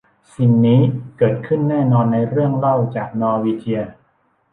[0.35, 0.81] สิ่งนี้
[1.17, 3.81] เกิดขึ้นแน่นอนในเรื่องเล่าจากนอร์วีเจีย